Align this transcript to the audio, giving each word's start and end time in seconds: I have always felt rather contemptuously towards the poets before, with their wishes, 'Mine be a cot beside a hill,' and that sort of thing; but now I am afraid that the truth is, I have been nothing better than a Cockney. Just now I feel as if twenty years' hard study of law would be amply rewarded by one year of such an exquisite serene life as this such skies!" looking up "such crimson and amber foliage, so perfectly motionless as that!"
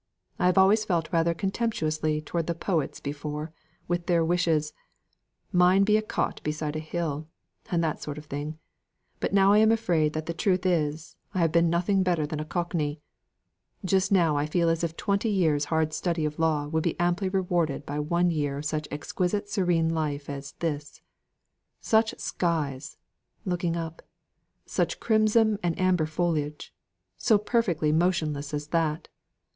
I 0.39 0.47
have 0.47 0.57
always 0.57 0.83
felt 0.83 1.09
rather 1.13 1.35
contemptuously 1.35 2.21
towards 2.21 2.47
the 2.47 2.55
poets 2.55 2.99
before, 2.99 3.51
with 3.87 4.07
their 4.07 4.25
wishes, 4.25 4.73
'Mine 5.51 5.83
be 5.83 5.95
a 5.95 6.01
cot 6.01 6.41
beside 6.43 6.75
a 6.75 6.79
hill,' 6.79 7.27
and 7.69 7.83
that 7.83 8.01
sort 8.01 8.17
of 8.17 8.25
thing; 8.25 8.57
but 9.19 9.31
now 9.31 9.53
I 9.53 9.59
am 9.59 9.71
afraid 9.71 10.13
that 10.13 10.25
the 10.25 10.33
truth 10.33 10.65
is, 10.65 11.17
I 11.35 11.37
have 11.37 11.51
been 11.51 11.69
nothing 11.69 12.01
better 12.01 12.25
than 12.25 12.39
a 12.39 12.45
Cockney. 12.45 12.99
Just 13.85 14.11
now 14.11 14.35
I 14.35 14.47
feel 14.47 14.69
as 14.69 14.83
if 14.83 14.97
twenty 14.97 15.29
years' 15.29 15.65
hard 15.65 15.93
study 15.93 16.25
of 16.25 16.39
law 16.39 16.65
would 16.67 16.81
be 16.81 16.99
amply 16.99 17.29
rewarded 17.29 17.85
by 17.85 17.99
one 17.99 18.31
year 18.31 18.57
of 18.57 18.65
such 18.65 18.87
an 18.87 18.93
exquisite 18.93 19.49
serene 19.51 19.89
life 19.93 20.31
as 20.31 20.53
this 20.53 21.03
such 21.79 22.17
skies!" 22.17 22.97
looking 23.45 23.75
up 23.75 24.01
"such 24.65 24.99
crimson 24.99 25.59
and 25.61 25.79
amber 25.79 26.07
foliage, 26.07 26.73
so 27.17 27.37
perfectly 27.37 27.91
motionless 27.91 28.51
as 28.51 28.69
that!" 28.69 29.07